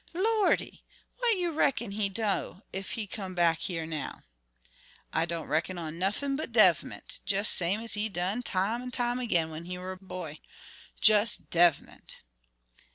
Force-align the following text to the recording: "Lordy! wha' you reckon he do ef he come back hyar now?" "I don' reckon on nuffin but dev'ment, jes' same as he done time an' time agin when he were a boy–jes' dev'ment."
"Lordy! 0.15 0.83
wha' 1.19 1.37
you 1.37 1.51
reckon 1.51 1.91
he 1.91 2.09
do 2.09 2.63
ef 2.73 2.89
he 2.93 3.05
come 3.05 3.35
back 3.35 3.59
hyar 3.61 3.85
now?" 3.85 4.23
"I 5.13 5.27
don' 5.27 5.45
reckon 5.47 5.77
on 5.77 5.99
nuffin 5.99 6.35
but 6.35 6.51
dev'ment, 6.51 7.19
jes' 7.27 7.49
same 7.49 7.81
as 7.81 7.93
he 7.93 8.09
done 8.09 8.41
time 8.41 8.81
an' 8.81 8.89
time 8.89 9.19
agin 9.19 9.51
when 9.51 9.65
he 9.65 9.77
were 9.77 9.91
a 9.91 9.97
boy–jes' 9.97 11.37
dev'ment." 11.37 12.15